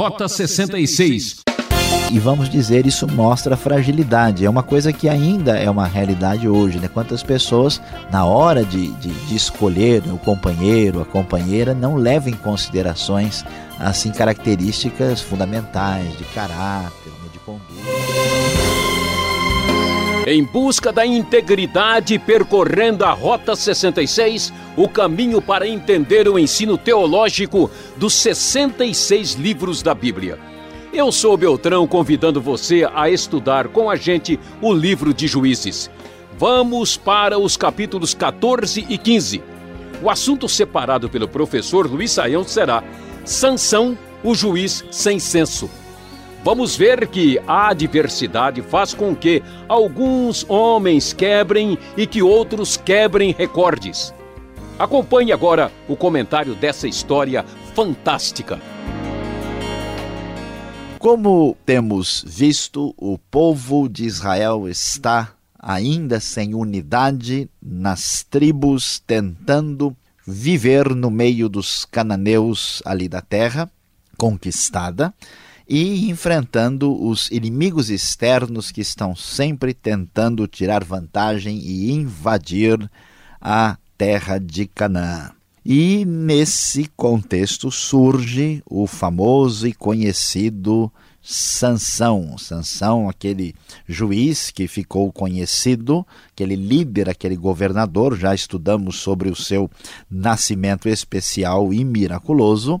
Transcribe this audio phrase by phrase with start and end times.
[0.00, 1.42] Rota 66.
[2.10, 4.46] E vamos dizer, isso mostra fragilidade.
[4.46, 6.88] É uma coisa que ainda é uma realidade hoje, né?
[6.88, 12.34] Quantas pessoas, na hora de, de, de escolher o companheiro, a companheira, não levam em
[12.34, 13.44] considerações,
[13.78, 17.12] assim, características fundamentais de caráter,
[20.26, 27.70] Em busca da integridade, percorrendo a Rota 66, o caminho para entender o ensino teológico
[27.96, 30.38] dos 66 livros da Bíblia.
[30.92, 35.90] Eu sou Beltrão convidando você a estudar com a gente o livro de Juízes.
[36.38, 39.42] Vamos para os capítulos 14 e 15.
[40.02, 42.84] O assunto separado pelo professor Luiz Saião será
[43.24, 45.70] Sansão, o juiz sem senso.
[46.42, 53.32] Vamos ver que a adversidade faz com que alguns homens quebrem e que outros quebrem
[53.32, 54.14] recordes.
[54.78, 58.58] Acompanhe agora o comentário dessa história fantástica.
[60.98, 69.94] Como temos visto, o povo de Israel está ainda sem unidade nas tribos, tentando
[70.26, 73.70] viver no meio dos cananeus ali da terra
[74.16, 75.12] conquistada
[75.72, 82.90] e enfrentando os inimigos externos que estão sempre tentando tirar vantagem e invadir
[83.40, 85.30] a terra de Canaã.
[85.64, 90.90] E nesse contexto surge o famoso e conhecido
[91.22, 92.36] Sansão.
[92.36, 93.54] Sansão, aquele
[93.86, 99.70] juiz que ficou conhecido, aquele líder, aquele governador, já estudamos sobre o seu
[100.10, 102.80] nascimento especial e miraculoso.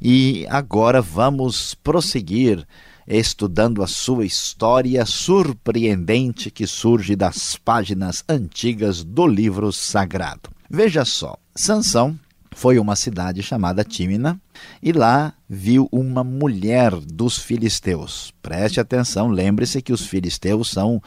[0.00, 2.66] E agora vamos prosseguir
[3.06, 10.50] estudando a sua história surpreendente que surge das páginas antigas do livro sagrado.
[10.68, 12.18] Veja só, Sansão
[12.50, 14.40] foi uma cidade chamada Tímina
[14.82, 18.32] e lá viu uma mulher dos filisteus.
[18.42, 21.00] Preste atenção, lembre-se que os filisteus são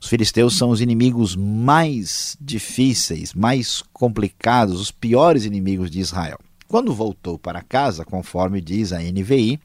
[0.00, 6.38] os filisteus são os inimigos mais difíceis, mais complicados, os piores inimigos de Israel.
[6.68, 9.60] Quando voltou para casa, conforme diz a NVI,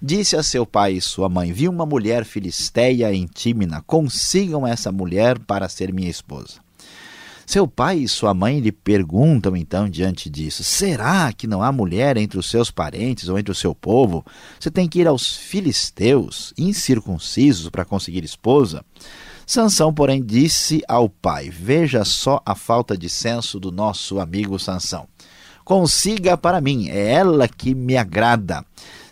[0.00, 4.90] disse a seu pai e sua mãe: Vi uma mulher filisteia em Tímina, consigam essa
[4.90, 6.54] mulher para ser minha esposa.
[7.44, 12.16] Seu pai e sua mãe lhe perguntam então diante disso: Será que não há mulher
[12.16, 14.24] entre os seus parentes ou entre o seu povo?
[14.58, 18.84] Você tem que ir aos filisteus, incircuncisos, para conseguir esposa?
[19.46, 25.08] Sansão, porém, disse ao pai: Veja só a falta de senso do nosso amigo Sansão.
[25.68, 28.64] Consiga para mim, é ela que me agrada.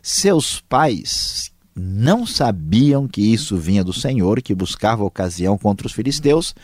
[0.02, 6.54] Seus pais não sabiam que isso vinha do Senhor, que buscava ocasião contra os filisteus,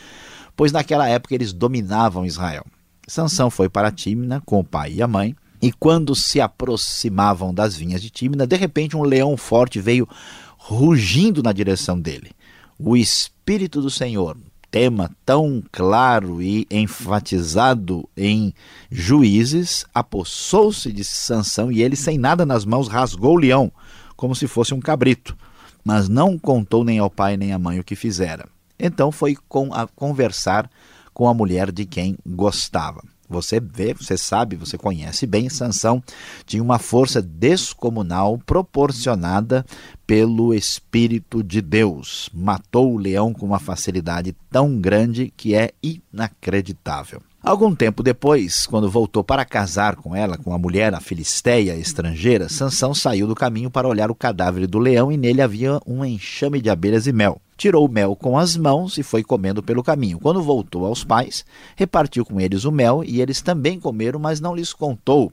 [0.57, 2.65] pois naquela época eles dominavam Israel.
[3.07, 7.77] Sansão foi para Tímina com o pai e a mãe, e quando se aproximavam das
[7.77, 10.09] vinhas de Tímina, de repente um leão forte veio
[10.57, 12.31] rugindo na direção dele.
[12.79, 14.39] O Espírito do Senhor,
[14.73, 18.55] tema tão claro e enfatizado em
[18.91, 23.71] Juízes, apossou-se de Sansão e ele, sem nada nas mãos, rasgou o leão,
[24.17, 25.37] como se fosse um cabrito,
[25.85, 28.49] mas não contou nem ao pai nem à mãe o que fizera.
[28.79, 30.71] Então foi com a conversar
[31.13, 33.03] com a mulher de quem gostava.
[33.29, 36.03] Você vê, você sabe, você conhece bem, Sansão
[36.47, 39.65] tinha uma força descomunal proporcionada
[40.13, 42.29] pelo Espírito de Deus.
[42.35, 47.23] Matou o leão com uma facilidade tão grande que é inacreditável.
[47.43, 52.51] Algum tempo depois, quando voltou para casar com ela, com a mulher, a filisteia estrangeira,
[52.51, 56.61] Sansão saiu do caminho para olhar o cadáver do leão e nele havia um enxame
[56.61, 60.19] de abelhas e mel tirou o mel com as mãos e foi comendo pelo caminho.
[60.19, 61.45] Quando voltou aos pais,
[61.77, 65.33] repartiu com eles o mel e eles também comeram, mas não lhes contou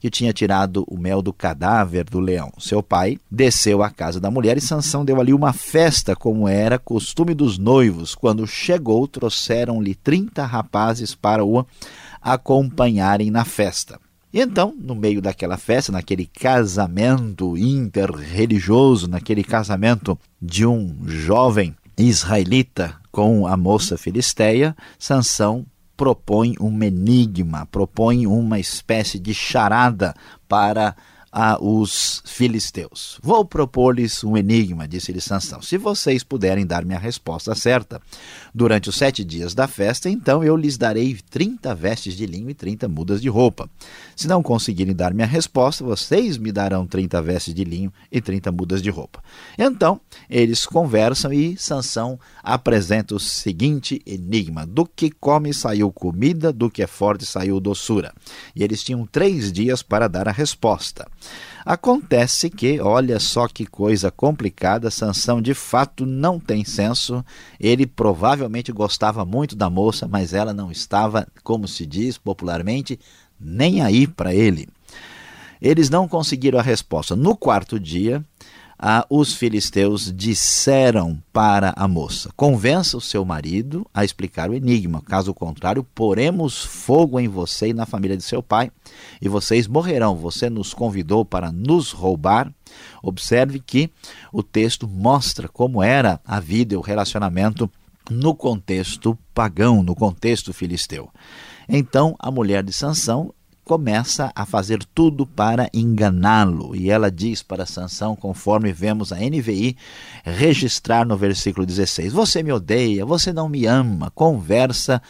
[0.00, 2.50] que tinha tirado o mel do cadáver do leão.
[2.58, 6.78] Seu pai desceu à casa da mulher e Sansão deu ali uma festa, como era
[6.78, 8.14] costume dos noivos.
[8.14, 11.66] Quando chegou, trouxeram-lhe trinta rapazes para o
[12.20, 14.00] acompanharem na festa.
[14.32, 22.94] E então, no meio daquela festa, naquele casamento interreligioso, naquele casamento de um jovem israelita
[23.10, 25.66] com a moça filisteia, Sansão
[26.00, 30.14] propõe um enigma, propõe uma espécie de charada
[30.48, 30.96] para
[31.32, 33.18] a os filisteus.
[33.22, 35.62] Vou propor-lhes um enigma, disse-lhe Sansão.
[35.62, 38.00] Se vocês puderem dar-me a resposta certa
[38.54, 42.54] durante os sete dias da festa, então eu lhes darei trinta vestes de linho e
[42.54, 43.70] trinta mudas de roupa.
[44.16, 48.50] Se não conseguirem dar-me a resposta, vocês me darão trinta vestes de linho e trinta
[48.50, 49.22] mudas de roupa.
[49.56, 56.68] Então, eles conversam e Sansão apresenta o seguinte enigma: do que come saiu comida, do
[56.68, 58.12] que é forte saiu doçura.
[58.54, 61.06] E eles tinham três dias para dar a resposta.
[61.64, 67.24] Acontece que, olha só que coisa complicada, Sansão de fato não tem senso.
[67.58, 72.98] Ele provavelmente gostava muito da moça, mas ela não estava, como se diz popularmente,
[73.38, 74.68] nem aí para ele.
[75.60, 77.14] Eles não conseguiram a resposta.
[77.14, 78.24] No quarto dia,
[78.82, 85.02] ah, os filisteus disseram para a moça: Convença o seu marido a explicar o enigma,
[85.02, 88.70] caso contrário, poremos fogo em você e na família de seu pai,
[89.20, 90.16] e vocês morrerão.
[90.16, 92.50] Você nos convidou para nos roubar.
[93.02, 93.90] Observe que
[94.32, 97.70] o texto mostra como era a vida e o relacionamento
[98.08, 101.10] no contexto pagão, no contexto filisteu.
[101.68, 103.34] Então a mulher de Sansão
[103.70, 106.74] começa a fazer tudo para enganá-lo.
[106.74, 109.76] E ela diz para Sansão, conforme vemos a NVI
[110.24, 115.00] registrar no versículo 16: Você me odeia, você não me ama, conversa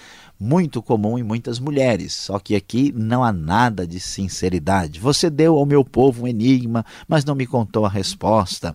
[0.41, 4.99] muito comum em muitas mulheres, só que aqui não há nada de sinceridade.
[4.99, 8.75] Você deu ao meu povo um enigma, mas não me contou a resposta.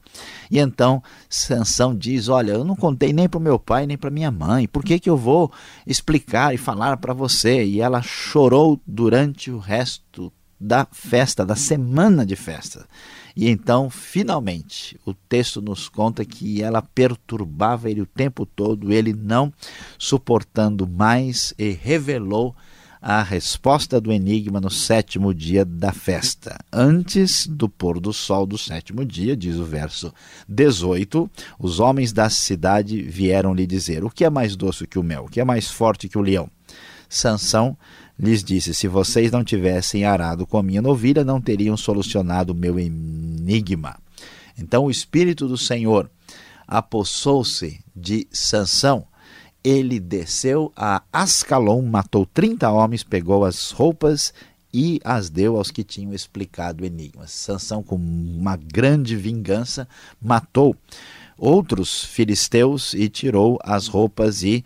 [0.51, 4.11] E então Sansão diz: Olha, eu não contei nem para o meu pai nem para
[4.11, 5.51] minha mãe, por que, que eu vou
[5.87, 7.65] explicar e falar para você?
[7.65, 12.85] E ela chorou durante o resto da festa, da semana de festa.
[13.35, 19.13] E então, finalmente, o texto nos conta que ela perturbava ele o tempo todo, ele
[19.13, 19.51] não
[19.99, 22.55] suportando mais e revelou
[23.01, 26.57] a resposta do enigma no sétimo dia da festa.
[26.73, 30.11] Antes do pôr do sol do sétimo dia, diz o verso
[30.49, 31.29] 18,
[31.59, 35.25] os homens da cidade vieram lhe dizer: O que é mais doce que o mel?
[35.25, 36.49] O que é mais forte que o leão?
[37.15, 37.77] Sansão
[38.19, 42.55] lhes disse: Se vocês não tivessem arado com a minha novilha, não teriam solucionado o
[42.55, 43.97] meu enigma.
[44.57, 46.09] Então o Espírito do Senhor
[46.67, 49.05] apossou-se de Sansão.
[49.63, 54.31] Ele desceu a Ascalon, matou 30 homens, pegou as roupas
[54.71, 57.25] e as deu aos que tinham explicado o enigma.
[57.27, 59.87] Sansão, com uma grande vingança,
[60.21, 60.75] matou
[61.37, 64.63] outros filisteus e tirou as roupas e,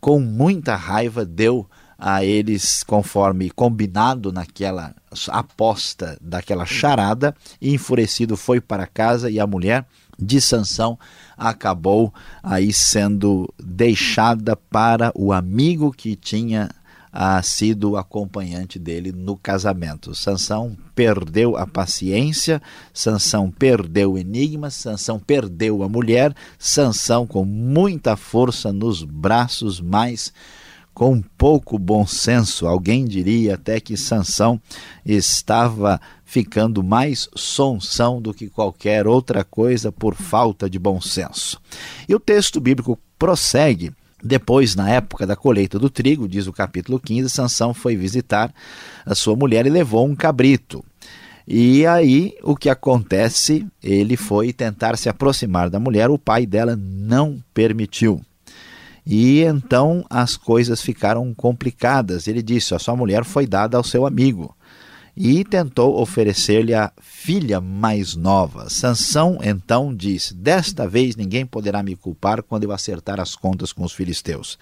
[0.00, 4.94] com muita raiva, deu a eles conforme combinado naquela
[5.28, 9.86] aposta daquela charada, e enfurecido foi para casa e a mulher
[10.18, 10.98] de Sansão
[11.36, 12.12] acabou
[12.42, 16.70] aí sendo deixada para o amigo que tinha
[17.18, 20.14] ah, sido acompanhante dele no casamento.
[20.14, 22.60] Sansão perdeu a paciência,
[22.92, 30.30] Sansão perdeu o enigma, Sansão perdeu a mulher, Sansão com muita força nos braços mais
[30.92, 32.66] com pouco bom senso.
[32.66, 34.60] Alguém diria até que Sansão
[35.02, 41.58] estava ficando mais sonsão do que qualquer outra coisa por falta de bom senso.
[42.06, 43.90] E o texto bíblico prossegue.
[44.22, 48.52] Depois, na época da colheita do trigo, diz o capítulo 15, Sansão foi visitar
[49.04, 50.84] a sua mulher e levou um cabrito.
[51.46, 53.66] E aí o que acontece?
[53.82, 58.20] Ele foi tentar se aproximar da mulher, o pai dela não permitiu.
[59.06, 62.26] E então as coisas ficaram complicadas.
[62.26, 64.55] Ele disse: A sua mulher foi dada ao seu amigo.
[65.16, 68.68] E tentou oferecer-lhe a filha mais nova.
[68.68, 73.82] Sansão então disse: Desta vez ninguém poderá me culpar quando eu acertar as contas com
[73.82, 74.58] os filisteus.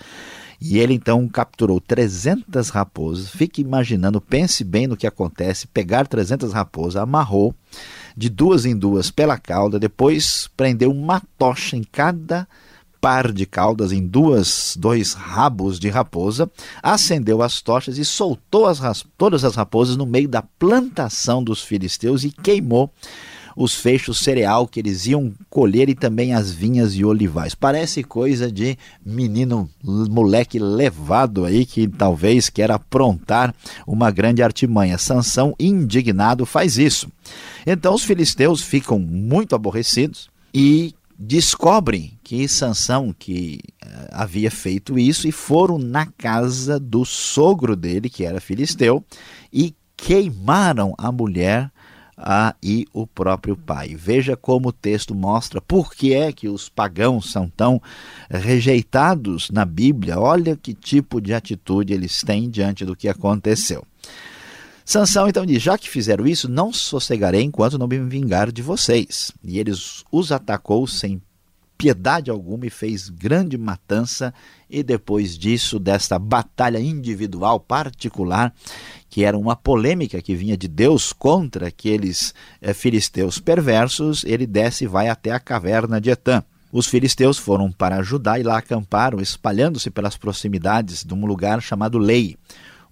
[0.61, 3.29] E ele então capturou 300 raposas.
[3.31, 7.53] Fique imaginando, pense bem no que acontece: pegar 300 raposas, amarrou
[8.17, 12.47] de duas em duas pela cauda, depois prendeu uma tocha em cada
[13.05, 16.51] par de caudas em duas, dois rabos de raposa,
[16.83, 22.25] acendeu as tochas e soltou as, todas as raposas no meio da plantação dos filisteus
[22.25, 22.91] e queimou
[23.55, 27.55] os fechos cereal que eles iam colher e também as vinhas e olivais.
[27.55, 33.55] Parece coisa de menino, moleque levado aí que talvez quer aprontar
[33.87, 34.97] uma grande artimanha.
[34.97, 37.07] Sansão, indignado, faz isso.
[37.67, 45.29] Então os filisteus ficam muito aborrecidos e descobrem que Sansão que uh, havia feito isso
[45.29, 49.05] e foram na casa do sogro dele, que era filisteu,
[49.53, 51.71] e queimaram a mulher
[52.19, 53.95] uh, e o próprio pai.
[53.95, 57.81] Veja como o texto mostra por que é que os pagãos são tão
[58.31, 60.19] rejeitados na Bíblia.
[60.19, 63.85] Olha que tipo de atitude eles têm diante do que aconteceu.
[64.85, 69.33] Sansão então diz: Já que fizeram isso, não sossegarei enquanto não me vingar de vocês.
[69.43, 71.23] E eles os atacou sem
[71.79, 74.33] piedade alguma e fez grande matança.
[74.69, 78.53] E depois disso, desta batalha individual particular,
[79.09, 84.85] que era uma polêmica que vinha de Deus contra aqueles é, filisteus perversos, ele desce
[84.85, 86.43] e vai até a caverna de Etã.
[86.73, 91.99] Os filisteus foram para Judá e lá acamparam, espalhando-se pelas proximidades de um lugar chamado
[91.99, 92.37] Lei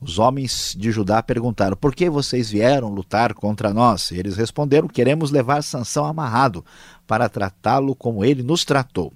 [0.02, 4.11] Os homens de Judá perguntaram: Por que vocês vieram lutar contra nós?
[4.11, 6.64] E eles responderam: Queremos levar Sansão amarrado
[7.06, 9.12] para tratá-lo como ele nos tratou.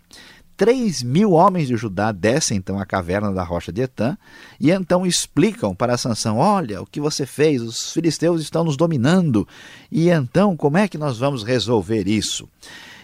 [0.57, 4.17] Três mil homens de Judá descem então à caverna da rocha de Etã
[4.59, 9.47] e então explicam para Sansão: Olha o que você fez, os filisteus estão nos dominando.
[9.91, 12.49] E então, como é que nós vamos resolver isso?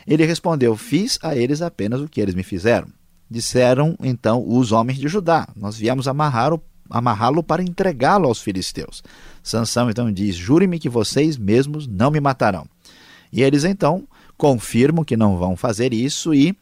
[0.06, 2.86] Ele respondeu: Fiz a eles apenas o que eles me fizeram.
[3.28, 6.62] Disseram então os homens de Judá: Nós viemos amarrar-lo
[6.92, 9.02] amarrá para entregá-lo aos filisteus.
[9.42, 12.66] Sansão então diz: Jure-me que vocês mesmos não me matarão.
[13.32, 14.06] E eles então
[14.36, 16.56] confirmam que não vão fazer isso e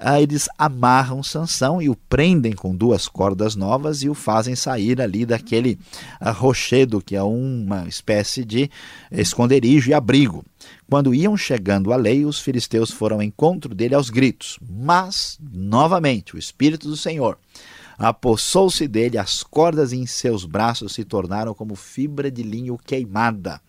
[0.00, 5.00] ah, eles amarram Sansão e o prendem com duas cordas novas e o fazem sair
[5.00, 5.76] ali daquele
[6.20, 8.70] ah, rochedo, que é uma espécie de
[9.10, 10.44] esconderijo e abrigo.
[10.88, 14.56] Quando iam chegando à lei, os filisteus foram ao encontro dele aos gritos.
[14.62, 17.36] Mas, novamente, o Espírito do Senhor
[17.98, 23.60] apossou-se dele, as cordas em seus braços se tornaram como fibra de linho queimada,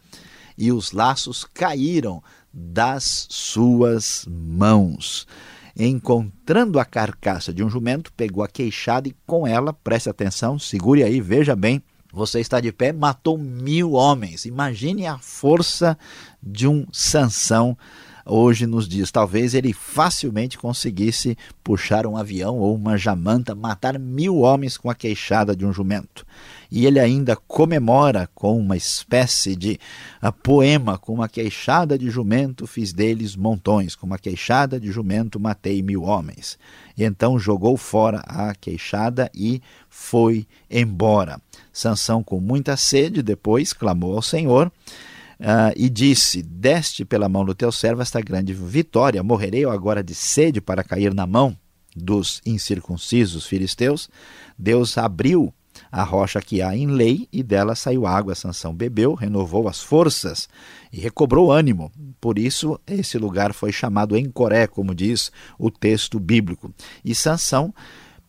[0.57, 2.21] e os laços caíram
[2.53, 5.25] das suas mãos
[5.79, 11.03] encontrando a carcaça de um jumento, pegou a queixada e com ela, preste atenção, segure
[11.03, 11.81] aí, veja bem,
[12.11, 14.45] você está de pé, matou mil homens.
[14.45, 15.97] Imagine a força
[16.41, 17.77] de um Sansão
[18.29, 19.11] hoje nos dias.
[19.11, 24.95] Talvez ele facilmente conseguisse puxar um avião ou uma jamanta, matar mil homens com a
[24.95, 26.25] queixada de um jumento.
[26.71, 29.79] E ele ainda comemora com uma espécie de
[30.21, 35.39] uh, poema, com uma queixada de jumento fiz deles montões, com uma queixada de jumento
[35.39, 36.59] matei mil homens.
[36.95, 41.41] E então jogou fora a queixada e foi embora.
[41.73, 44.71] Sansão, com muita sede, depois clamou ao Senhor
[45.39, 50.03] Uh, e disse: Deste pela mão do teu servo esta grande vitória, morrerei eu agora
[50.03, 51.57] de sede para cair na mão
[51.95, 54.09] dos incircuncisos filisteus.
[54.57, 55.53] Deus abriu
[55.91, 58.35] a rocha que há em lei e dela saiu água.
[58.35, 60.49] Sansão bebeu, renovou as forças
[60.91, 61.91] e recobrou ânimo.
[62.19, 66.73] Por isso esse lugar foi chamado Encoré, como diz o texto bíblico.
[67.03, 67.73] E Sansão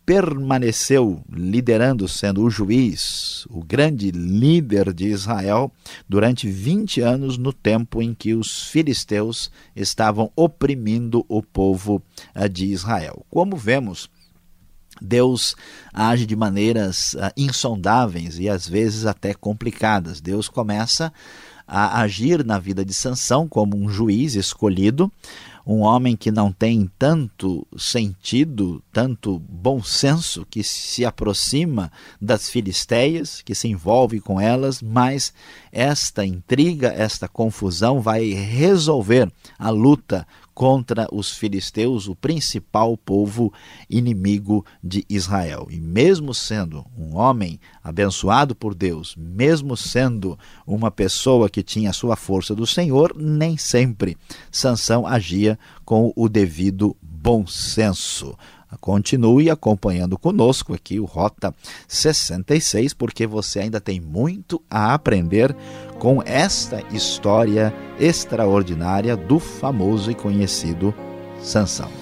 [0.04, 5.70] permaneceu liderando, sendo o juiz, o grande líder de Israel,
[6.08, 12.02] durante 20 anos, no tempo em que os filisteus estavam oprimindo o povo
[12.34, 13.24] eh, de Israel.
[13.30, 14.10] Como vemos,
[15.00, 15.56] Deus
[15.92, 20.20] age de maneiras uh, insondáveis e às vezes até complicadas.
[20.20, 21.12] Deus começa
[21.66, 25.10] a agir na vida de Sansão como um juiz escolhido,
[25.72, 33.40] um homem que não tem tanto sentido, tanto bom senso, que se aproxima das filisteias,
[33.40, 35.32] que se envolve com elas, mas
[35.70, 40.26] esta intriga, esta confusão vai resolver a luta
[40.60, 43.50] contra os filisteus, o principal povo
[43.88, 45.66] inimigo de Israel.
[45.70, 51.94] E mesmo sendo um homem abençoado por Deus, mesmo sendo uma pessoa que tinha a
[51.94, 54.18] sua força do Senhor, nem sempre
[54.52, 58.36] Sansão agia com o devido bom senso.
[58.80, 61.54] Continue acompanhando conosco aqui o Rota
[61.88, 65.54] 66, porque você ainda tem muito a aprender
[65.98, 70.94] com esta história extraordinária do famoso e conhecido
[71.42, 71.99] Sansão.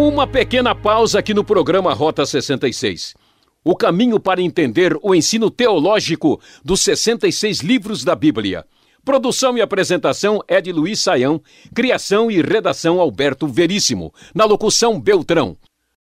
[0.00, 3.16] Uma pequena pausa aqui no programa Rota 66.
[3.64, 8.64] O caminho para entender o ensino teológico dos 66 livros da Bíblia.
[9.04, 11.42] Produção e apresentação é de Luiz Saião,
[11.74, 15.56] criação e redação Alberto Veríssimo, na locução Beltrão.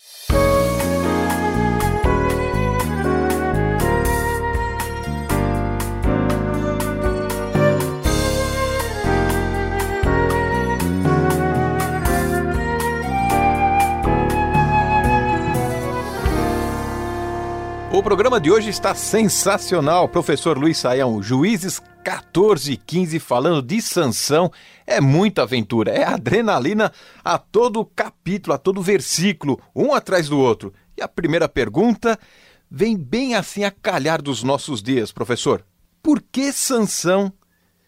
[17.97, 20.07] O programa de hoje está sensacional.
[20.07, 24.51] Professor Luiz Saião, juízes 14 e 15 falando de sanção.
[24.85, 26.91] É muita aventura, é adrenalina
[27.25, 30.71] a todo capítulo, a todo versículo, um atrás do outro.
[30.95, 32.19] E a primeira pergunta
[32.69, 35.65] vem bem assim a calhar dos nossos dias, professor.
[36.03, 37.33] Por que Sansão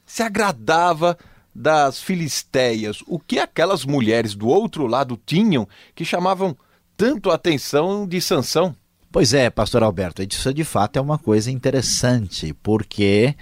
[0.07, 1.15] se agradava
[1.53, 3.03] das filisteias?
[3.05, 6.57] O que aquelas mulheres do outro lado tinham que chamavam
[6.97, 8.75] tanto a atenção de Sansão?
[9.11, 13.35] Pois é, pastor Alberto, isso de fato é uma coisa interessante, porque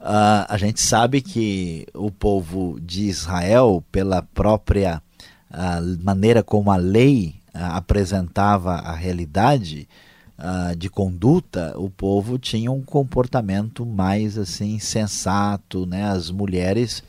[0.00, 5.02] uh, a gente sabe que o povo de Israel, pela própria
[5.50, 9.86] uh, maneira como a lei uh, apresentava a realidade
[10.78, 16.04] de conduta, o povo tinha um comportamento mais assim sensato, né?
[16.04, 17.02] As mulheres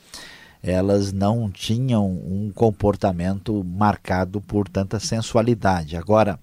[0.62, 5.96] elas não tinham um comportamento marcado por tanta sensualidade.
[5.96, 6.38] Agora,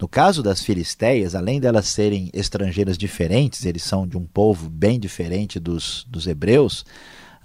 [0.00, 4.98] no caso das filisteias, além delas serem estrangeiras diferentes, eles são de um povo bem
[4.98, 6.84] diferente dos, dos hebreus,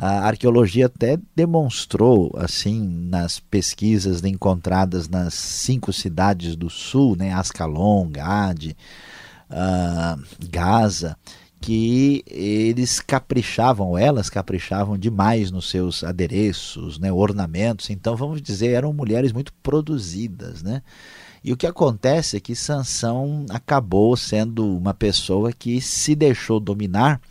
[0.01, 8.07] a arqueologia até demonstrou, assim, nas pesquisas encontradas nas cinco cidades do sul, né, Ascalon,
[8.07, 8.77] Gade,
[9.49, 11.17] uh, Gaza,
[11.59, 17.89] que eles caprichavam, elas caprichavam demais nos seus adereços, né, ornamentos.
[17.89, 20.81] Então, vamos dizer, eram mulheres muito produzidas, né?
[21.43, 27.21] E o que acontece é que Sansão acabou sendo uma pessoa que se deixou dominar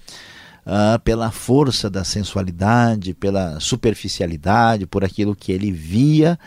[0.66, 6.38] uh, pela força da sensualidade, pela superficialidade, por aquilo que ele via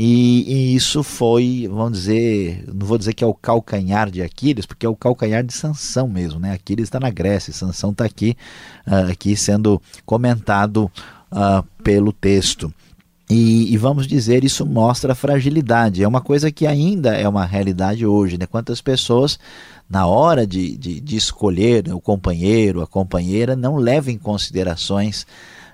[0.00, 4.64] e, e, isso foi, vamos dizer, não vou dizer que é o calcanhar de Aquiles,
[4.64, 6.52] porque é o calcanhar de Sansão mesmo, né?
[6.52, 8.36] Aquiles está na Grécia, Sansão está aqui,
[8.86, 10.88] uh, aqui sendo comentado
[11.32, 12.72] uh, pelo texto.
[13.30, 16.02] E, e, vamos dizer, isso mostra fragilidade.
[16.02, 18.38] É uma coisa que ainda é uma realidade hoje.
[18.38, 18.46] Né?
[18.46, 19.38] Quantas pessoas,
[19.88, 25.26] na hora de, de, de escolher o companheiro, a companheira, não levam em considerações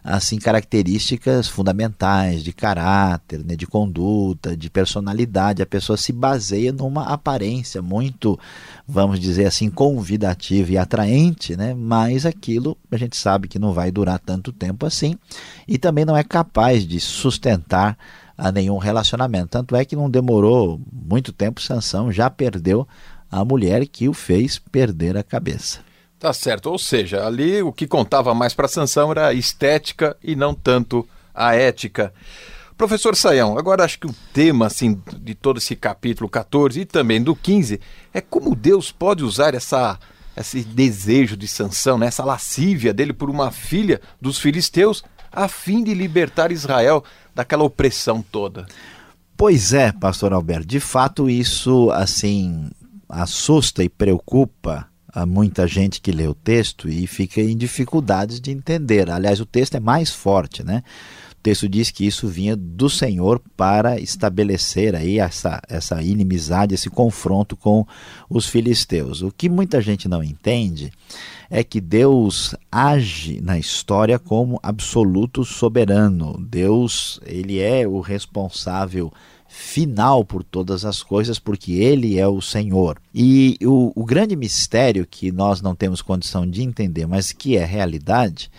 [0.04, 5.62] assim características fundamentais de caráter, né, de conduta, de personalidade.
[5.62, 8.38] A pessoa se baseia numa aparência muito,
[8.86, 11.72] vamos dizer assim, convidativa e atraente, né?
[11.72, 15.16] Mas aquilo a gente sabe que não vai durar tanto tempo assim
[15.66, 17.96] e também não é capaz de sustentar
[18.36, 19.48] a nenhum relacionamento.
[19.48, 22.86] Tanto é que não demorou muito tempo, Sansão já perdeu
[23.30, 25.93] a mulher que o fez perder a cabeça.
[26.18, 30.34] Tá certo, ou seja, ali o que contava mais para Sansão era a estética e
[30.34, 32.14] não tanto a ética.
[32.76, 37.22] Professor Saião, agora acho que o tema assim de todo esse capítulo 14 e também
[37.22, 37.80] do 15
[38.12, 39.98] é como Deus pode usar essa
[40.36, 45.84] esse desejo de Sansão, né, essa lascívia dele por uma filha dos filisteus a fim
[45.84, 48.66] de libertar Israel daquela opressão toda.
[49.36, 52.68] Pois é, pastor Alberto, de fato isso assim
[53.08, 58.50] assusta e preocupa a muita gente que lê o texto e fica em dificuldades de
[58.50, 59.08] entender.
[59.10, 60.82] Aliás, o texto é mais forte, né?
[61.32, 66.90] O texto diz que isso vinha do Senhor para estabelecer aí essa, essa inimizade, esse
[66.90, 67.86] confronto com
[68.28, 69.22] os filisteus.
[69.22, 70.90] O que muita gente não entende
[71.50, 76.36] é que Deus age na história como absoluto soberano.
[76.40, 79.12] Deus, ele é o responsável
[79.56, 83.00] final por todas as coisas, porque Ele é o Senhor.
[83.14, 87.64] E o, o grande mistério que nós não temos condição de entender, mas que é
[87.64, 88.50] realidade,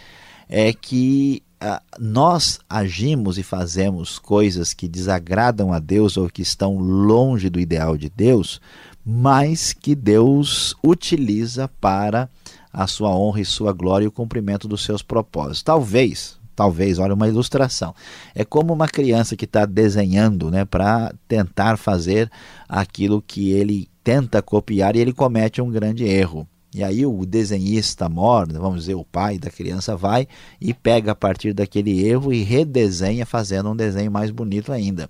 [0.48, 6.78] é que ah, nós agimos e fazemos coisas que desagradam a Deus ou que estão
[6.78, 8.62] longe do ideal de Deus,
[9.06, 12.30] mas que Deus utiliza para
[12.72, 15.62] a sua honra e sua glória e o cumprimento dos seus propósitos.
[15.62, 17.94] Talvez, talvez, olha uma ilustração.
[18.34, 22.32] É como uma criança que está desenhando né, para tentar fazer
[22.68, 26.48] aquilo que ele tenta copiar e ele comete um grande erro.
[26.76, 30.28] E aí o desenhista mor, vamos dizer, o pai da criança vai
[30.60, 35.10] e pega a partir daquele erro e redesenha fazendo um desenho mais bonito ainda.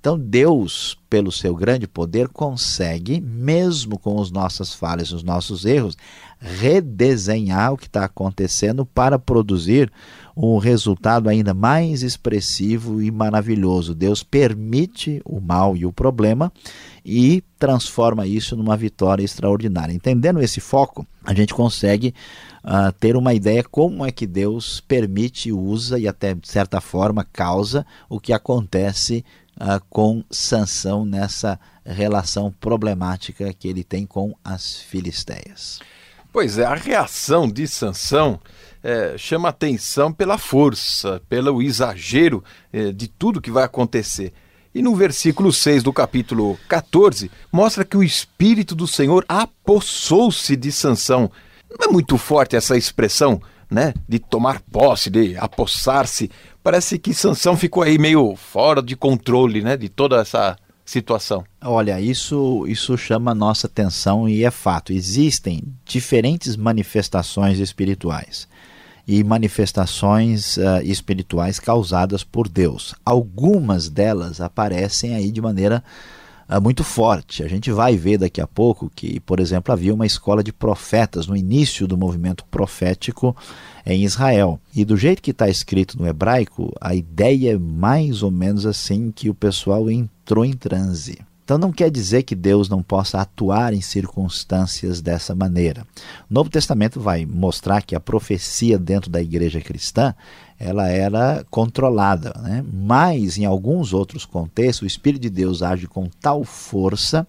[0.00, 5.96] Então Deus, pelo seu grande poder, consegue, mesmo com as nossas falhas, os nossos erros,
[6.44, 9.90] redesenhar o que está acontecendo para produzir
[10.36, 13.94] um resultado ainda mais expressivo e maravilhoso.
[13.94, 16.52] Deus permite o mal e o problema
[17.02, 19.94] e transforma isso numa vitória extraordinária.
[19.94, 22.14] Entendendo esse foco, a gente consegue
[22.62, 27.26] uh, ter uma ideia como é que Deus permite, usa e até de certa forma
[27.32, 29.24] causa o que acontece
[29.56, 35.80] uh, com Sansão nessa relação problemática que ele tem com as filisteias.
[36.34, 38.40] Pois é, a reação de Sansão
[38.82, 42.42] é, chama atenção pela força, pelo exagero
[42.72, 44.32] é, de tudo que vai acontecer.
[44.74, 50.72] E no versículo 6 do capítulo 14, mostra que o Espírito do Senhor apossou-se de
[50.72, 51.30] Sansão.
[51.70, 53.94] Não é muito forte essa expressão, né?
[54.08, 56.32] De tomar posse, de apossar-se.
[56.64, 59.76] Parece que Sansão ficou aí meio fora de controle, né?
[59.76, 61.44] De toda essa situação?
[61.62, 64.92] Olha, isso, isso chama a nossa atenção e é fato.
[64.92, 68.46] Existem diferentes manifestações espirituais
[69.06, 72.94] e manifestações uh, espirituais causadas por Deus.
[73.04, 75.84] Algumas delas aparecem aí de maneira
[76.48, 77.42] uh, muito forte.
[77.42, 81.26] A gente vai ver daqui a pouco que, por exemplo, havia uma escola de profetas
[81.26, 83.36] no início do movimento profético
[83.84, 84.58] em Israel.
[84.74, 89.12] E do jeito que está escrito no hebraico, a ideia é mais ou menos assim
[89.14, 89.90] que o pessoal
[90.24, 91.18] entrou em transe.
[91.44, 95.86] Então não quer dizer que Deus não possa atuar em circunstâncias dessa maneira.
[96.30, 100.14] O Novo Testamento vai mostrar que a profecia dentro da igreja cristã
[100.58, 102.64] ela era controlada, né?
[102.72, 107.26] mas em alguns outros contextos o Espírito de Deus age com tal força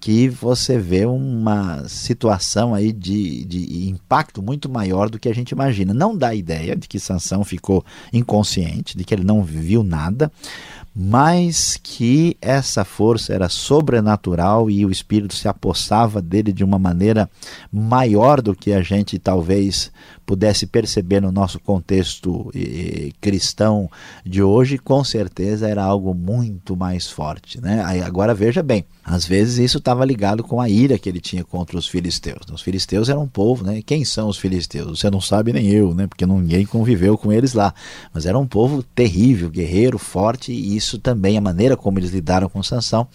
[0.00, 5.50] que você vê uma situação aí de, de impacto muito maior do que a gente
[5.50, 5.92] imagina.
[5.92, 10.32] Não dá ideia de que Sansão ficou inconsciente, de que ele não viu nada,
[10.96, 17.30] mas que essa força era sobrenatural e o Espírito se apossava dele de uma maneira
[17.70, 19.92] maior do que a gente talvez
[20.24, 22.50] pudesse perceber no nosso contexto
[23.20, 23.90] cristão
[24.24, 27.60] de hoje, com certeza era algo muito mais forte.
[27.60, 27.82] Né?
[28.04, 31.76] Agora veja bem, às vezes isso estava ligado com a ira que ele tinha contra
[31.76, 32.46] os filisteus.
[32.52, 33.82] Os filisteus eram um povo, né?
[33.82, 35.00] quem são os filisteus?
[35.00, 36.06] Você não sabe nem eu, né?
[36.06, 37.74] porque ninguém conviveu com eles lá.
[38.14, 42.48] Mas era um povo terrível, guerreiro, forte, e isso também, a maneira como eles lidaram
[42.48, 43.08] com Sansão,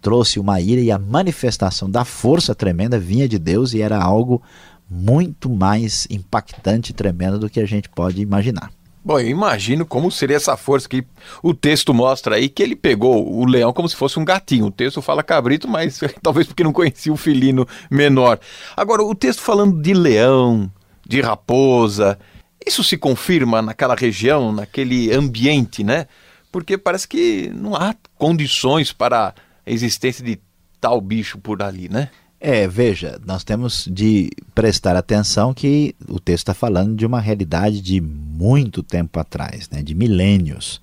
[0.00, 4.40] trouxe uma ira e a manifestação da força tremenda vinha de Deus e era algo
[4.88, 8.70] muito mais impactante e tremendo do que a gente pode imaginar.
[9.02, 11.04] Bom, eu imagino como seria essa força que
[11.42, 14.66] o texto mostra aí, que ele pegou o leão como se fosse um gatinho.
[14.66, 18.38] O texto fala cabrito, mas talvez porque não conhecia o felino menor.
[18.76, 20.70] Agora, o texto falando de leão,
[21.06, 22.18] de raposa,
[22.66, 26.06] isso se confirma naquela região, naquele ambiente, né?
[26.52, 29.34] Porque parece que não há condições para
[29.66, 30.38] a existência de
[30.78, 32.10] tal bicho por ali, né?
[32.40, 37.82] É, veja, nós temos de prestar atenção que o texto está falando de uma realidade
[37.82, 40.80] de muito tempo atrás, né, de milênios.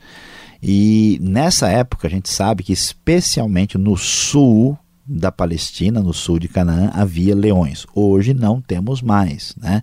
[0.62, 6.48] E nessa época a gente sabe que, especialmente no sul da Palestina, no sul de
[6.48, 7.88] Canaã, havia leões.
[7.96, 9.56] Hoje não temos mais.
[9.58, 9.82] Né?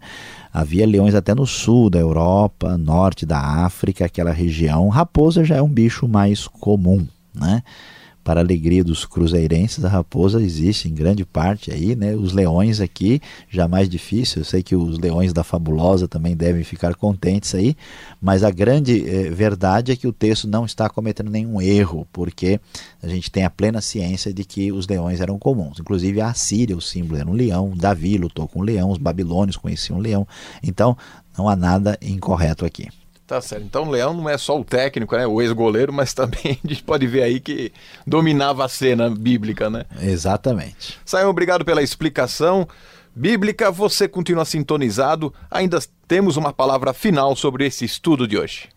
[0.52, 4.88] Havia leões até no sul da Europa, norte da África, aquela região.
[4.88, 7.06] Raposa já é um bicho mais comum.
[7.34, 7.62] Né?
[8.24, 12.14] Para a alegria dos cruzeirenses, a raposa existe em grande parte aí, né?
[12.14, 16.64] Os leões aqui, já mais difícil, eu sei que os leões da fabulosa também devem
[16.64, 17.76] ficar contentes aí,
[18.20, 22.58] mas a grande eh, verdade é que o texto não está cometendo nenhum erro, porque
[23.02, 25.78] a gente tem a plena ciência de que os leões eram comuns.
[25.78, 29.58] Inclusive a Síria, o símbolo era um leão, Davi lutou com um leão, os babilônios
[29.58, 30.26] conheciam um leão.
[30.62, 30.96] Então,
[31.36, 32.88] não há nada incorreto aqui.
[33.26, 33.64] Tá certo.
[33.64, 35.26] Então o Leão não é só o técnico, né?
[35.26, 37.72] O ex-goleiro, mas também a gente pode ver aí que
[38.06, 39.84] dominava a cena bíblica, né?
[40.00, 40.98] Exatamente.
[41.04, 42.68] Saiam, obrigado pela explicação.
[43.16, 45.32] Bíblica, você continua sintonizado.
[45.50, 48.68] Ainda temos uma palavra final sobre esse estudo de hoje.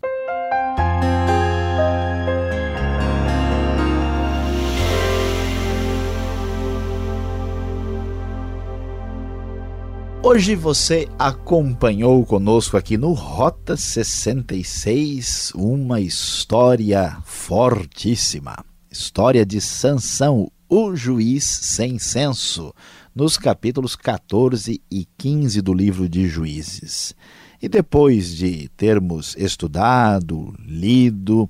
[10.23, 18.65] Hoje você acompanhou conosco aqui no Rota 66 uma história fortíssima.
[18.91, 22.73] História de Sansão, o juiz sem senso,
[23.15, 27.15] nos capítulos 14 e 15 do livro de Juízes.
[27.61, 31.49] E depois de termos estudado, lido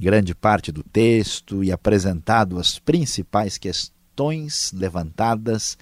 [0.00, 5.76] grande parte do texto e apresentado as principais questões levantadas,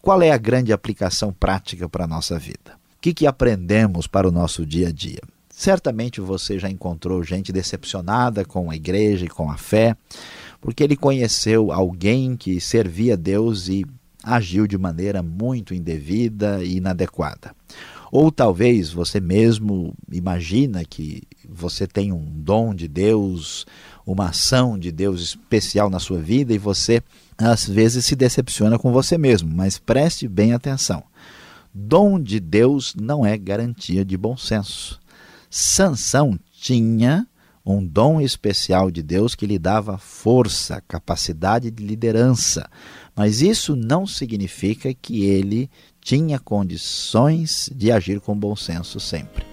[0.00, 2.78] qual é a grande aplicação prática para a nossa vida?
[2.96, 5.20] O que, que aprendemos para o nosso dia a dia?
[5.50, 9.96] Certamente você já encontrou gente decepcionada com a igreja e com a fé,
[10.60, 13.84] porque ele conheceu alguém que servia a Deus e
[14.22, 17.54] agiu de maneira muito indevida e inadequada.
[18.10, 23.66] Ou talvez você mesmo imagina que você tem um dom de Deus,
[24.12, 27.02] uma ação de Deus especial na sua vida e você
[27.36, 31.04] às vezes se decepciona com você mesmo, mas preste bem atenção.
[31.74, 34.98] Dom de Deus não é garantia de bom senso.
[35.50, 37.26] Sansão tinha
[37.64, 42.68] um dom especial de Deus que lhe dava força, capacidade de liderança,
[43.14, 49.47] mas isso não significa que ele tinha condições de agir com bom senso sempre.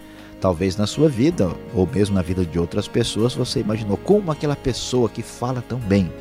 [0.45, 4.55] Talvez na sua vida, ou mesmo na vida de outras pessoas, você imaginou como aquela
[4.55, 6.13] pessoa que fala tão bem,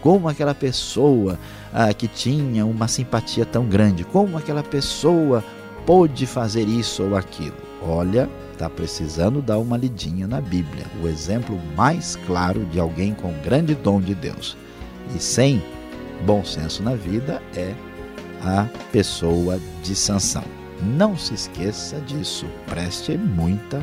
[0.00, 1.36] como aquela pessoa
[1.74, 5.42] ah, que tinha uma simpatia tão grande, como aquela pessoa
[5.84, 7.56] pôde fazer isso ou aquilo.
[7.82, 10.86] Olha, está precisando dar uma lidinha na Bíblia.
[11.02, 14.56] O exemplo mais claro de alguém com grande dom de Deus
[15.12, 15.60] e sem
[16.24, 17.74] bom senso na vida é
[18.44, 20.55] a pessoa de sanção.
[20.82, 23.82] Não se esqueça disso, preste muita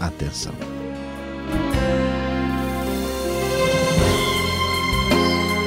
[0.00, 0.54] atenção.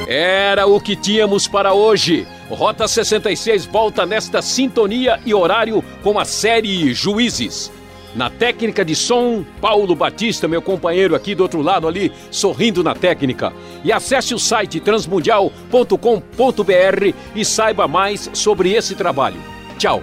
[0.06, 2.26] Era o que tínhamos para hoje.
[2.48, 7.70] Rota 66 volta nesta sintonia e horário com a série Juízes.
[8.14, 12.94] Na técnica de som, Paulo Batista, meu companheiro aqui do outro lado ali, sorrindo na
[12.94, 13.52] técnica.
[13.84, 19.40] E acesse o site transmundial.com.br e saiba mais sobre esse trabalho.
[19.76, 20.02] Tchau!